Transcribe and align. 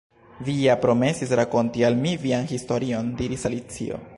"Vi 0.45 0.53
ja 0.61 0.75
promesis 0.85 1.35
rakonti 1.41 1.85
al 1.91 1.99
mi 2.07 2.13
vian 2.25 2.51
historion," 2.55 3.13
diris 3.21 3.47
Alicio. 3.51 4.05